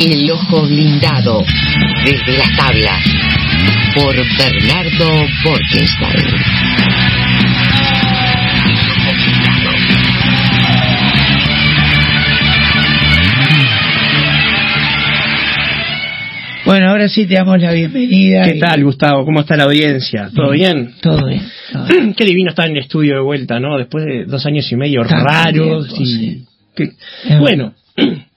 [0.00, 1.42] El ojo blindado
[2.04, 3.02] desde las tablas
[3.96, 6.68] por Bernardo Borkenstein.
[16.64, 18.44] Bueno, ahora sí te damos la bienvenida.
[18.44, 19.24] ¿Qué tal, Gustavo?
[19.24, 20.30] ¿Cómo está la audiencia?
[20.32, 20.94] ¿Todo bien?
[21.00, 21.42] Todo bien.
[22.16, 23.76] Qué divino estar en el estudio de vuelta, ¿no?
[23.76, 25.92] Después de dos años y medio raros.
[25.98, 26.44] y...
[27.40, 27.74] Bueno,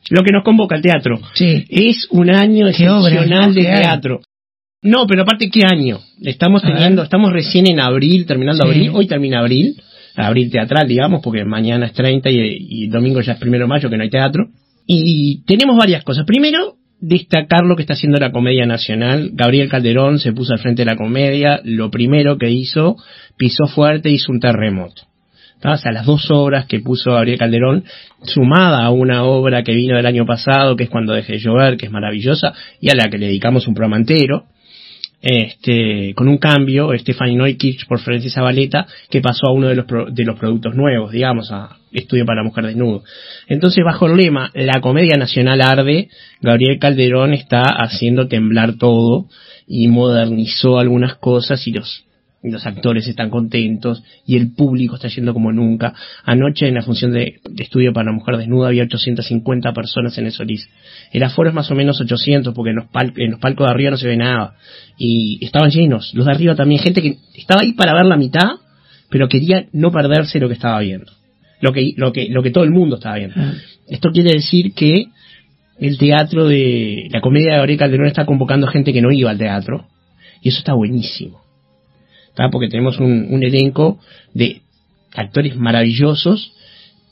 [0.09, 1.19] lo que nos convoca al teatro.
[1.33, 1.65] Sí.
[1.69, 4.21] Es un año excepcional de teatro.
[4.83, 5.99] No, pero aparte, ¿qué año?
[6.21, 9.75] Estamos teniendo, estamos recién en abril, terminando abril, hoy termina abril,
[10.15, 13.89] abril teatral, digamos, porque mañana es 30 y, y domingo ya es primero de mayo,
[13.89, 14.47] que no hay teatro.
[14.87, 16.25] Y tenemos varias cosas.
[16.25, 19.31] Primero, destacar lo que está haciendo la comedia nacional.
[19.33, 22.95] Gabriel Calderón se puso al frente de la comedia, lo primero que hizo,
[23.37, 25.03] pisó fuerte, hizo un terremoto.
[25.63, 27.83] O sea, las dos obras que puso Gabriel Calderón,
[28.23, 31.77] sumada a una obra que vino del año pasado, que es Cuando dejé de llover,
[31.77, 34.45] que es maravillosa, y a la que le dedicamos un programa entero,
[35.21, 39.85] este, con un cambio, Stephanie Neukirch por Florencia Zabaleta, que pasó a uno de los,
[40.11, 43.03] de los productos nuevos, digamos, a Estudio para Mujer Desnudo.
[43.47, 46.09] Entonces, bajo el lema La comedia nacional arde,
[46.41, 49.27] Gabriel Calderón está haciendo temblar todo
[49.67, 52.03] y modernizó algunas cosas y los
[52.43, 55.93] los actores están contentos y el público está yendo como nunca.
[56.23, 60.31] Anoche en la función de, estudio para la mujer desnuda había 850 personas en el
[60.31, 60.67] Solís.
[61.11, 62.85] El aforo es más o menos 800 porque en los,
[63.17, 64.55] en los palcos de arriba no se ve nada.
[64.97, 66.13] Y estaban llenos.
[66.15, 68.49] Los de arriba también, gente que estaba ahí para ver la mitad,
[69.09, 71.11] pero quería no perderse lo que estaba viendo.
[71.61, 73.35] Lo que, lo que, lo que todo el mundo estaba viendo.
[73.37, 73.53] Ah.
[73.87, 75.07] Esto quiere decir que
[75.79, 79.37] el teatro de la comedia de Gabriel Calderón está convocando gente que no iba al
[79.37, 79.85] teatro.
[80.41, 81.50] Y eso está buenísimo
[82.51, 83.99] porque tenemos un, elenco
[84.33, 84.61] de
[85.13, 86.53] actores maravillosos,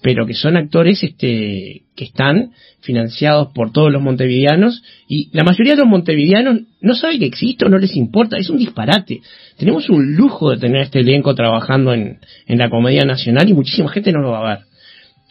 [0.02, 5.74] pero que son actores este, que están financiados por todos los montevideanos y la mayoría
[5.74, 9.20] de los montevideanos no sabe que existe o no les importa, es un disparate.
[9.58, 13.90] Tenemos un lujo de tener este elenco trabajando en, en la comedia nacional y muchísima
[13.90, 14.69] gente no lo va a ver.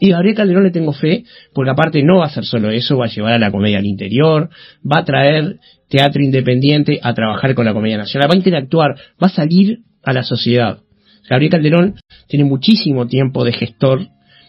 [0.00, 3.06] Y Gabriel Calderón le tengo fe, porque aparte no va a hacer solo eso, va
[3.06, 4.48] a llevar a la comedia al interior,
[4.84, 5.56] va a traer
[5.88, 10.12] teatro independiente a trabajar con la comedia nacional, va a interactuar, va a salir a
[10.12, 10.78] la sociedad.
[11.28, 11.94] Gabriel Calderón
[12.28, 14.06] tiene muchísimo tiempo de gestor,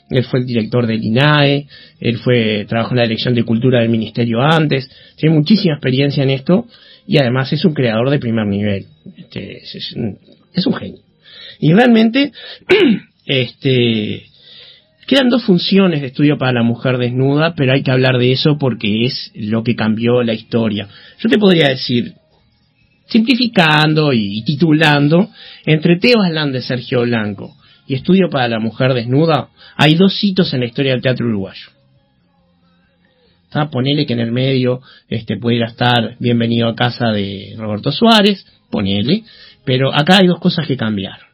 [0.09, 1.67] él fue el director del INAE,
[1.99, 6.31] él fue, trabajó en la dirección de cultura del ministerio antes, tiene muchísima experiencia en
[6.31, 6.65] esto
[7.07, 8.85] y además es un creador de primer nivel,
[9.17, 9.95] este, es,
[10.53, 11.01] es un genio.
[11.59, 12.31] Y realmente,
[13.25, 14.28] este,
[15.09, 18.59] Quedan dos funciones de estudio para la mujer desnuda, pero hay que hablar de eso
[18.59, 20.87] porque es lo que cambió la historia.
[21.17, 22.13] Yo te podría decir,
[23.07, 25.31] simplificando y titulando,
[25.65, 27.55] entre Tebas Land de Sergio Blanco
[27.87, 31.71] y Estudio para la Mujer Desnuda, hay dos hitos en la historia del teatro uruguayo.
[33.71, 39.23] Ponele que en el medio este, pudiera estar Bienvenido a casa de Roberto Suárez, ponele,
[39.65, 41.28] pero acá hay dos cosas que cambiaron.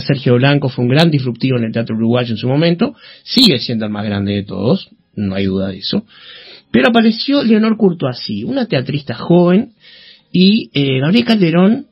[0.00, 2.94] Sergio Blanco fue un gran disruptivo en el teatro uruguayo en su momento,
[3.24, 6.04] sigue siendo el más grande de todos, no hay duda de eso.
[6.70, 9.72] Pero apareció Leonor Courtoisí, una teatrista joven,
[10.32, 11.86] y eh, Gabriel Calderón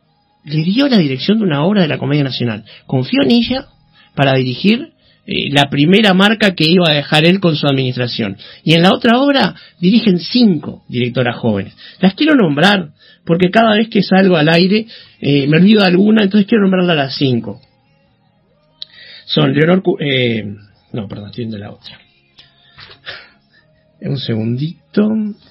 [0.44, 2.64] le dio la dirección de una obra de la Comedia Nacional.
[2.86, 3.66] Confió en ella
[4.14, 4.92] para dirigir
[5.26, 8.38] eh, la primera marca que iba a dejar él con su administración.
[8.64, 11.74] Y en la otra obra dirigen cinco directoras jóvenes.
[12.00, 12.92] Las quiero nombrar
[13.26, 14.86] porque cada vez que salgo al aire
[15.20, 17.60] eh, me olvido de alguna, entonces quiero nombrarla a las cinco
[19.30, 19.82] son Leonor...
[20.00, 20.44] Eh,
[20.92, 21.98] no, perdón, estoy viendo la otra.
[24.00, 25.08] Un segundito.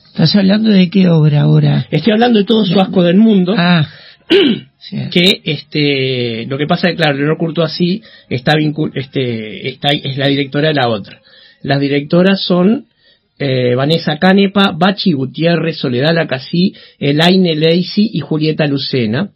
[0.07, 1.87] ¿Estás hablando de qué obra ahora?
[1.91, 3.53] Estoy hablando de todo su asco del mundo.
[3.57, 3.87] Ah.
[5.11, 8.53] que este lo que pasa es que claro Leonor Courtois está
[8.93, 11.19] este está es la directora de la otra
[11.63, 12.85] las directoras son
[13.39, 19.29] eh, Vanessa Canepa, Bachi Gutiérrez, Soledad Lacasí, Elaine Lacey y Julieta Lucena,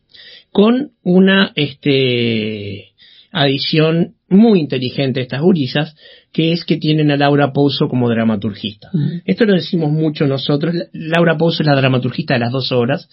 [0.52, 2.93] con una este
[3.34, 5.96] adición muy inteligente estas gurisas,
[6.32, 8.90] que es que tienen a Laura Pouso como dramaturgista.
[9.26, 10.74] Esto lo decimos mucho nosotros.
[10.94, 13.10] Laura Pouso es la dramaturgista de las dos obras.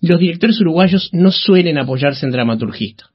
[0.00, 3.06] Los directores uruguayos no suelen apoyarse en dramaturgista.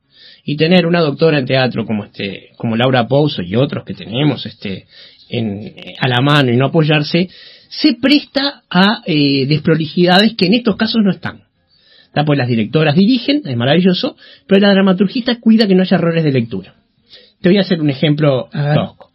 [0.43, 4.45] Y tener una doctora en teatro como este, como Laura Pouso y otros que tenemos
[4.45, 4.87] este,
[5.29, 7.29] en, a la mano y no apoyarse,
[7.69, 11.48] se presta a eh, desprolijidades que en estos casos no están.
[12.25, 14.15] Pues las directoras dirigen, es maravilloso,
[14.47, 16.75] pero la dramaturgista cuida que no haya errores de lectura.
[17.41, 19.09] Te voy a hacer un ejemplo tosco.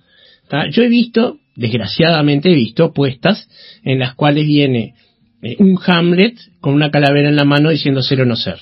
[0.70, 3.48] Yo he visto, desgraciadamente he visto puestas
[3.82, 4.94] en las cuales viene
[5.42, 8.58] eh, un Hamlet con una calavera en la mano diciendo ser o no ser.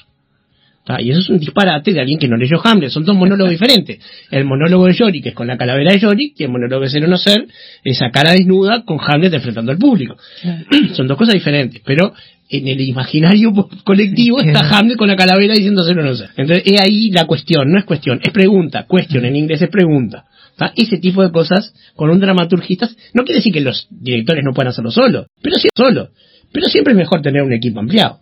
[0.99, 2.91] Y eso es un disparate de alguien que no leyó Hamlet.
[2.91, 4.01] Son dos monólogos diferentes.
[4.31, 7.05] El monólogo de Yorick es con la calavera de Yorick y el monólogo de Ser
[7.05, 7.47] o No Ser
[7.85, 10.17] es a cara desnuda con Hamlet enfrentando al público.
[10.95, 11.81] Son dos cosas diferentes.
[11.85, 12.13] Pero
[12.53, 13.53] en el imaginario
[13.85, 16.31] colectivo está Hamlet con la calavera diciendo Ser o No Ser.
[16.37, 17.71] Entonces, es ahí la cuestión.
[17.73, 18.85] No es cuestión, es pregunta.
[18.87, 20.27] Cuestión en inglés es pregunta.
[20.77, 24.71] Ese tipo de cosas con un dramaturgista no quiere decir que los directores no puedan
[24.71, 26.11] hacerlo solo, pero sí solo.
[26.53, 28.21] Pero siempre es mejor tener un equipo ampliado.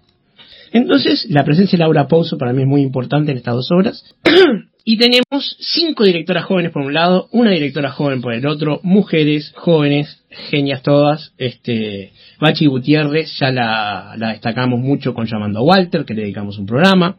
[0.73, 4.05] Entonces, la presencia de Laura Pouso para mí es muy importante en estas dos obras.
[4.93, 9.53] y tenemos cinco directoras jóvenes por un lado, una directora joven por el otro, mujeres
[9.55, 11.33] jóvenes, genias todas.
[11.39, 12.11] Este,
[12.41, 17.19] Bachi Gutiérrez, ya la, destacamos mucho con Llamando a Walter, que le dedicamos un programa.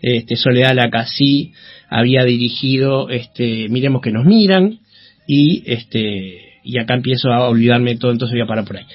[0.00, 1.52] Este, Soledad Lacasí
[1.88, 4.78] había dirigido este, Miremos que nos miran.
[5.26, 8.86] Y este, y acá empiezo a olvidarme todo, entonces voy a parar por ahí.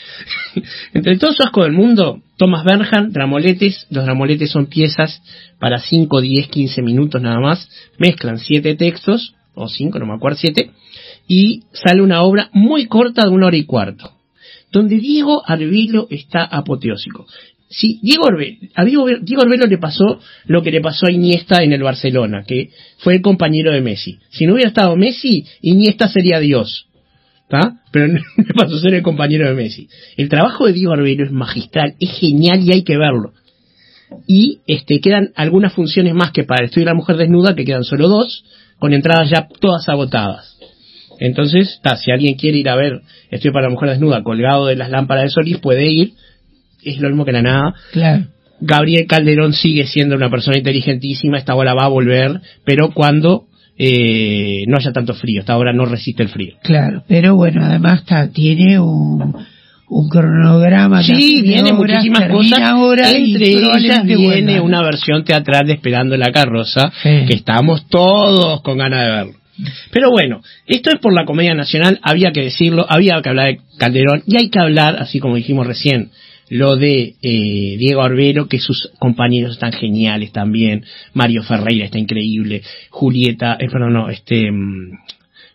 [0.94, 5.22] Entre todos los asco del mundo, Thomas Bernhard, dramoletes, los dramoletes son piezas
[5.60, 10.38] para 5, 10, 15 minutos nada más, mezclan 7 textos, o 5, no me acuerdo,
[10.40, 10.72] 7,
[11.28, 14.12] y sale una obra muy corta de una hora y cuarto,
[14.72, 17.26] donde Diego Arbelo está apoteósico.
[17.68, 18.28] Sí, Diego
[18.76, 22.44] a Diego, Diego Arbelo le pasó lo que le pasó a Iniesta en el Barcelona,
[22.48, 22.70] que
[23.00, 24.20] fue el compañero de Messi.
[24.30, 26.86] Si no hubiera estado Messi, Iniesta sería Dios
[27.92, 29.88] pero no me pasó a ser el compañero de Messi.
[30.18, 33.34] El trabajo de Diego Arbelo es magistral, es genial y hay que verlo.
[34.28, 37.66] Y este, quedan algunas funciones más que para el estudio de la mujer desnuda, que
[37.66, 38.44] quedan solo dos,
[38.80, 40.58] con entradas ya todas agotadas.
[41.20, 43.02] Entonces, si alguien quiere ir a ver
[43.32, 46.14] Estudio para la mujer desnuda colgado de las lámparas de Solís, puede ir.
[46.84, 47.74] Es lo mismo que la nada.
[47.92, 48.28] Claro.
[48.62, 53.45] Gabriel Calderón sigue siendo una persona inteligentísima, esta hora va a volver, pero cuando
[53.78, 55.42] eh, no haya tanto frío.
[55.42, 56.56] Hasta ahora no resiste el frío.
[56.64, 59.36] Claro, pero bueno, además tiene un,
[59.88, 61.04] un cronograma.
[61.04, 62.60] Sí, viene muchísimas cosas.
[63.14, 69.04] Entre ellas viene una versión teatral de Esperando la Carroza, que estamos todos con ganas
[69.04, 69.34] de verlo.
[69.92, 73.62] Pero bueno, esto es por la Comedia Nacional, había que decirlo, había que hablar de
[73.78, 76.10] Calderón, y hay que hablar, así como dijimos recién,
[76.50, 82.62] lo de eh, Diego Arbelo, que sus compañeros están geniales también, Mario Ferreira está increíble,
[82.90, 85.00] Julieta, eh, perdón, no, este, mm,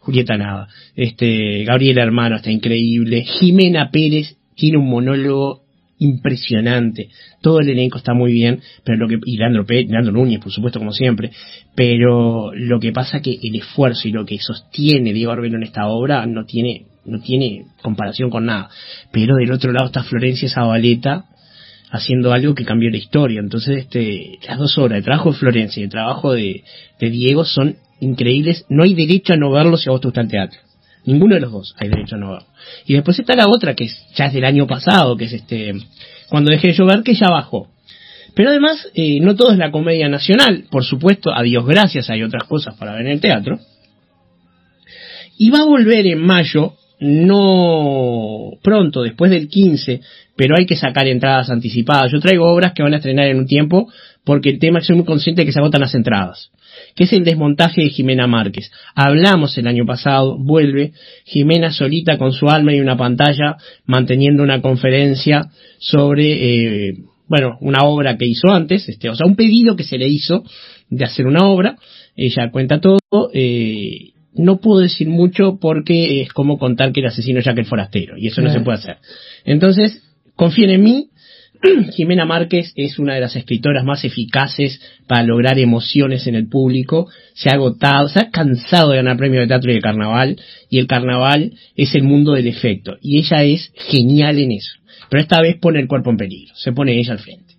[0.01, 5.63] Julieta nada, este, Gabriela Hermano está increíble, Jimena Pérez tiene un monólogo
[6.01, 7.09] impresionante.
[7.41, 10.81] Todo el elenco está muy bien, pero lo que, y Leandro, Leandro Núñez, por supuesto,
[10.81, 11.31] como siempre,
[11.75, 15.87] pero lo que pasa que el esfuerzo y lo que sostiene Diego Arbelo en esta
[15.87, 18.69] obra no tiene no tiene comparación con nada.
[19.11, 21.25] Pero del otro lado está Florencia Zabaleta
[21.91, 23.41] haciendo algo que cambió la historia.
[23.41, 26.63] Entonces, este, las dos horas de trabajo de Florencia y el trabajo de,
[27.01, 28.65] Diego son increíbles.
[28.69, 30.61] No hay derecho a no verlo si a vos te gusta el teatro.
[31.05, 32.47] Ninguno de los dos hay derecho a no verlo.
[32.87, 35.75] Y después está la otra, que es, ya es del año pasado, que es este,
[36.29, 37.69] cuando dejé de llover, que ya bajó.
[38.35, 40.65] Pero además, eh, no todo es la comedia nacional.
[40.71, 43.59] Por supuesto, a Dios gracias, hay otras cosas para ver en el teatro.
[45.37, 50.03] Y va a volver en mayo no pronto, después del 15,
[50.37, 52.13] pero hay que sacar entradas anticipadas.
[52.13, 53.91] Yo traigo obras que van a estrenar en un tiempo
[54.23, 56.51] porque el tema es muy consciente de que se agotan las entradas,
[56.95, 58.71] que es el desmontaje de Jimena Márquez.
[58.95, 60.93] Hablamos el año pasado, vuelve
[61.25, 63.57] Jimena solita con su alma y una pantalla
[63.87, 66.95] manteniendo una conferencia sobre, eh,
[67.29, 70.45] bueno, una obra que hizo antes, este, o sea, un pedido que se le hizo
[70.89, 71.77] de hacer una obra.
[72.17, 72.99] Ella cuenta todo.
[73.33, 77.67] Eh, no puedo decir mucho porque es como contar que el asesino es Jack el
[77.67, 78.99] Forastero, y eso no se puede hacer.
[79.45, 80.03] Entonces,
[80.37, 81.09] confíen en mí,
[81.95, 87.09] Jimena Márquez es una de las escritoras más eficaces para lograr emociones en el público.
[87.35, 90.37] Se ha agotado, se ha cansado de ganar premios de teatro y de carnaval.
[90.69, 92.97] Y el carnaval es el mundo del efecto.
[93.03, 94.73] Y ella es genial en eso.
[95.11, 96.55] Pero esta vez pone el cuerpo en peligro.
[96.55, 97.55] Se pone ella al frente.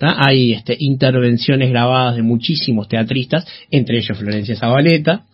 [0.00, 5.26] Hay este, intervenciones grabadas de muchísimos teatristas, entre ellos Florencia Zabaleta,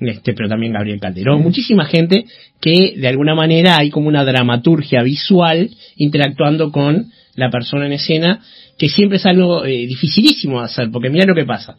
[0.00, 2.26] este, pero también Gabriel Calderón, muchísima gente
[2.60, 8.40] que de alguna manera hay como una dramaturgia visual interactuando con la persona en escena,
[8.78, 11.76] que siempre es algo eh, dificilísimo de hacer, porque mira lo que pasa.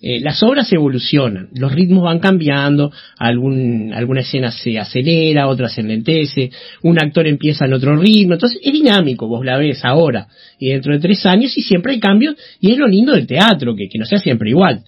[0.00, 5.80] Eh, las obras evolucionan, los ritmos van cambiando, algún, alguna escena se acelera, otra se
[5.80, 6.50] enlentece,
[6.82, 10.92] un actor empieza en otro ritmo, entonces es dinámico, vos la ves ahora y dentro
[10.92, 13.98] de tres años y siempre hay cambios y es lo lindo del teatro, que, que
[13.98, 14.84] no sea siempre igual,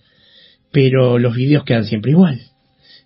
[0.71, 2.41] pero los vídeos quedan siempre igual.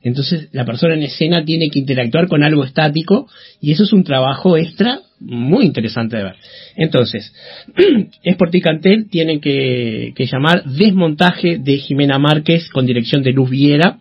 [0.02, 3.28] Entonces la persona en escena tiene que interactuar con algo estático
[3.60, 6.36] y eso es un trabajo extra muy interesante de ver.
[6.76, 7.32] Entonces,
[8.62, 13.98] Cantel tienen que, que, llamar Desmontaje de Jimena Márquez con dirección de Luz Viera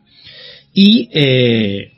[0.74, 1.92] y eh,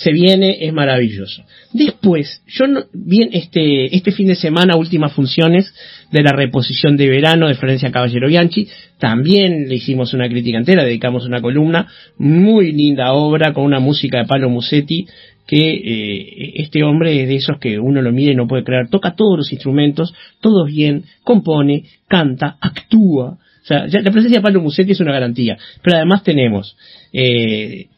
[0.00, 1.44] se viene, es maravilloso.
[1.74, 5.74] Después, yo no, bien este, este fin de semana, últimas funciones
[6.10, 8.66] de la reposición de verano de Florencia Caballero Bianchi,
[8.98, 11.86] también le hicimos una crítica entera, dedicamos una columna,
[12.16, 15.06] muy linda obra con una música de Palo Musetti,
[15.50, 18.88] que eh, este hombre es de esos que uno lo mira y no puede creer,
[18.88, 23.36] toca todos los instrumentos, todos bien, compone, canta, actúa,
[23.68, 25.58] la presencia de Pablo Musetti es una garantía.
[25.82, 26.76] Pero además tenemos
[27.12, 27.88] eh,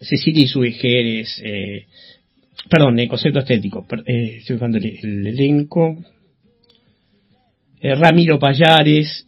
[0.00, 1.86] Cecilia Subejeres, eh,
[2.68, 5.96] perdón, el concepto estético, eh, estoy buscando el, elenco,
[7.80, 9.24] eh, Ramiro Payares,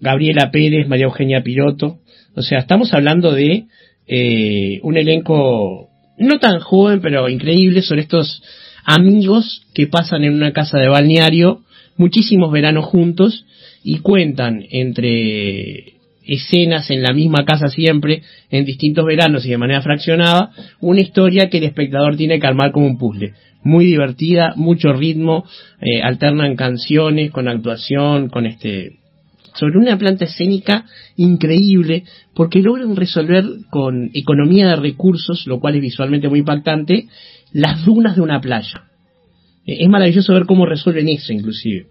[0.00, 2.00] Gabriela Pérez, María Eugenia Piroto,
[2.34, 3.66] o sea, estamos hablando de
[4.06, 8.42] eh, un elenco no tan joven, pero increíble, son estos
[8.84, 11.64] amigos que pasan en una casa de balneario
[11.96, 13.44] muchísimos veranos juntos
[13.82, 15.94] y cuentan entre
[16.26, 21.50] escenas en la misma casa siempre, en distintos veranos y de manera fraccionada, una historia
[21.50, 23.34] que el espectador tiene que armar como un puzzle.
[23.62, 25.44] Muy divertida, mucho ritmo,
[25.80, 29.03] eh, alternan canciones con actuación, con este
[29.54, 30.84] sobre una planta escénica
[31.16, 37.06] increíble, porque logran resolver con economía de recursos, lo cual es visualmente muy impactante,
[37.52, 38.84] las dunas de una playa.
[39.66, 41.86] Eh, es maravilloso ver cómo resuelven eso, inclusive.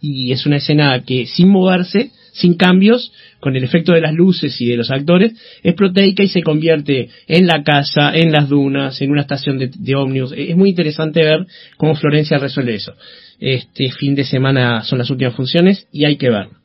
[0.00, 4.58] Y es una escena que, sin moverse, sin cambios, con el efecto de las luces
[4.60, 9.00] y de los actores, es proteica y se convierte en la casa, en las dunas,
[9.00, 10.32] en una estación de, de ómnibus.
[10.36, 12.94] Es muy interesante ver cómo Florencia resuelve eso.
[13.38, 16.61] Este fin de semana son las últimas funciones y hay que ver.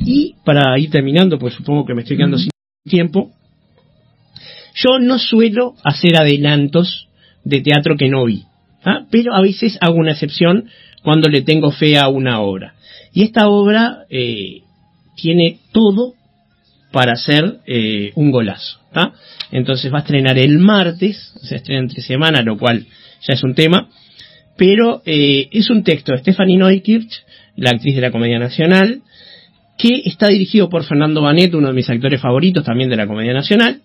[0.00, 2.50] Y para ir terminando, pues supongo que me estoy quedando sin
[2.84, 3.32] tiempo,
[4.74, 7.08] yo no suelo hacer adelantos
[7.44, 8.44] de teatro que no vi.
[8.86, 9.04] ¿ah?
[9.10, 10.68] pero a veces hago una excepción
[11.02, 12.74] cuando le tengo fe a una obra.
[13.12, 14.62] Y esta obra eh,
[15.16, 16.14] tiene todo
[16.92, 18.80] para ser eh, un golazo.
[19.50, 22.86] Entonces va a estrenar el martes, se estrena entre semana, lo cual
[23.20, 23.90] ya es un tema,
[24.56, 27.22] pero eh, es un texto de Stephanie Neukirch,
[27.56, 29.02] la actriz de la Comedia Nacional,
[29.78, 33.32] que está dirigido por Fernando Banet, uno de mis actores favoritos también de la Comedia
[33.32, 33.82] Nacional,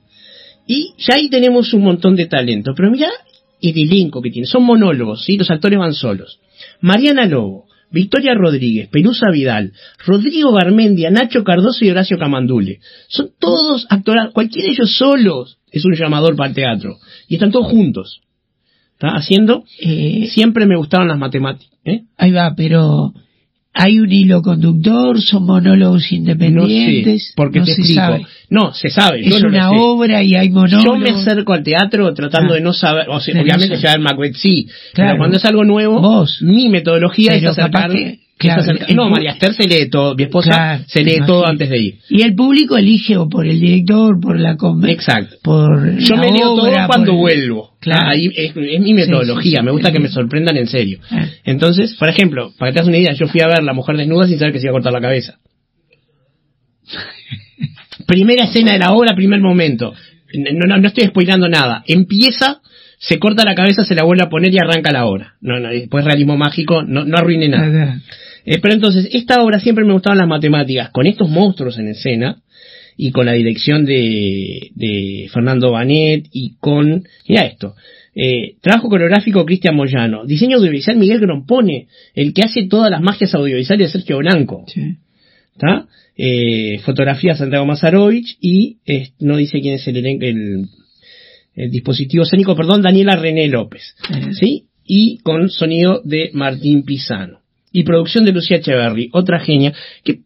[0.67, 2.74] y ya ahí tenemos un montón de talento.
[2.75, 3.10] Pero mira
[3.62, 4.48] el elenco que tiene.
[4.48, 5.38] Son monólogos, ¿sí?
[5.38, 6.39] Los actores van solos.
[6.79, 9.74] Mariana Lobo, Victoria Rodríguez, Pelusa Vidal,
[10.05, 12.79] Rodrigo Garmendia, Nacho Cardoso y Horacio Camandule.
[13.07, 16.98] Son todos actores, cualquiera de ellos solos es un llamador para el teatro.
[17.27, 18.21] Y están todos juntos.
[18.93, 19.63] ¿Está haciendo?
[19.79, 21.77] Eh, siempre me gustaron las matemáticas.
[21.86, 22.03] ¿eh?
[22.17, 23.13] Ahí va, pero
[23.73, 27.29] hay un hilo conductor, son monólogos independientes.
[27.29, 28.01] No porque te se explico.
[28.01, 28.25] Sabe.
[28.49, 29.21] No, se sabe.
[29.21, 30.83] Es una obra y hay monólogos.
[30.83, 32.55] Yo me acerco al teatro tratando ah.
[32.57, 36.25] de no saber, o sea, obviamente ya el Macbeth sí, pero cuando es algo nuevo,
[36.41, 37.43] mi metodología es
[38.95, 42.00] no, María Esther se lee todo, mi esposa se lee todo antes de ir.
[42.10, 44.57] Y el público elige o por el director, por la
[44.88, 45.38] Exacto.
[45.43, 47.71] Por Yo me leo todo cuando vuelvo.
[47.86, 51.00] Ahí es, mi metodología, me gusta que me sorprendan en serio.
[51.10, 51.25] Ah.
[51.43, 53.98] Entonces, por ejemplo, para que te hagas una idea, yo fui a ver La Mujer
[53.98, 55.39] Desnuda sin saber que se iba a cortar la cabeza.
[58.07, 59.93] Primera escena de la obra, primer momento.
[60.33, 61.83] No, no, no estoy spoilando nada.
[61.88, 62.62] Empieza
[63.01, 65.33] se corta la cabeza, se la vuelve a poner y arranca la obra.
[65.41, 68.00] No, no, después realismo mágico, no, no arruine nada.
[68.45, 72.41] Eh, pero entonces, esta obra siempre me gustaban las matemáticas, con estos monstruos en escena,
[72.98, 77.75] y con la dirección de, de Fernando Banet, y con, mira esto,
[78.13, 83.33] eh, trabajo coreográfico Cristian Moyano, diseño audiovisual Miguel Grompone, el que hace todas las magias
[83.33, 84.65] audiovisuales de Sergio Blanco.
[85.53, 85.88] ¿Está?
[86.17, 88.77] Eh, fotografía Santiago Mazarovich y
[89.19, 90.65] no dice quién es el, el,
[91.55, 93.95] el dispositivo escénico, perdón, Daniela René López.
[94.39, 94.65] ¿Sí?
[94.86, 97.40] Y con sonido de Martín Pisano
[97.71, 99.73] y producción de Lucía Echeverry, otra genia.
[100.03, 100.19] ¿Qué,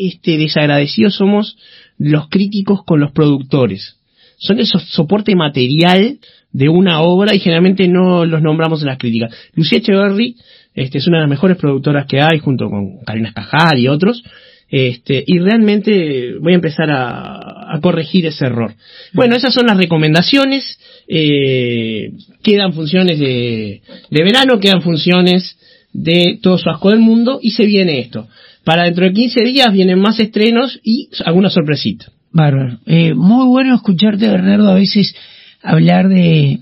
[0.00, 1.56] este, desagradecidos somos
[1.98, 3.96] los críticos con los productores?
[4.38, 6.18] Son esos soporte material
[6.52, 9.34] de una obra y generalmente no los nombramos en las críticas.
[9.54, 10.36] Lucía Echeverry
[10.74, 14.22] este, es una de las mejores productoras que hay junto con Karina Escajal y otros.
[14.70, 18.74] Este, y realmente voy a empezar a, a corregir ese error.
[19.14, 20.78] Bueno, esas son las recomendaciones.
[21.08, 22.12] Eh,
[22.42, 25.58] quedan funciones de verano, quedan funciones
[26.02, 28.28] de todo su asco del mundo y se viene esto.
[28.64, 32.06] Para dentro de 15 días vienen más estrenos y alguna sorpresita.
[32.30, 32.78] Bárbaro.
[32.86, 35.14] Eh, muy bueno escucharte, Bernardo, a veces
[35.62, 36.60] hablar de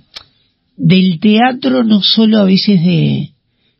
[0.77, 3.31] del teatro, no solo a veces de,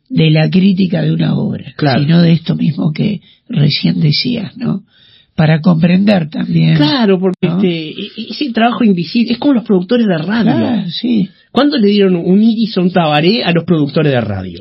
[0.09, 4.83] de la crítica de una obra, sino de esto mismo que recién decías, ¿no?
[5.35, 6.75] Para comprender también.
[6.75, 10.89] Claro, porque este, e, e, ese trabajo invisible es como los productores de radio.
[10.89, 11.29] sí.
[11.51, 14.59] ¿Cuándo le dieron un iris o un tabaré a los productores de radio?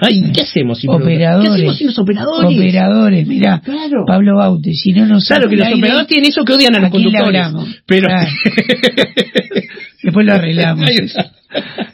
[0.00, 1.48] Ay, ¿qué hacemos sin operadores?
[1.48, 2.56] ¿Qué hacemos sin los operadores?
[2.56, 3.60] Operadores, mirá.
[3.60, 4.04] Claro.
[4.06, 6.90] Pablo Baute, si no nos Claro que los operadores tienen eso que odian a los
[6.90, 7.46] conductores.
[7.84, 8.08] Pero...
[10.02, 10.88] Después lo arreglamos.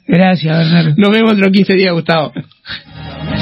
[0.06, 0.94] Gracias, Bernardo.
[0.99, 2.32] Nos vemos otros 15 días, Gustavo.